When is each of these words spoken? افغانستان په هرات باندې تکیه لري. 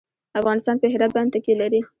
افغانستان 0.39 0.75
په 0.81 0.87
هرات 0.93 1.11
باندې 1.15 1.31
تکیه 1.35 1.55
لري. 1.61 1.79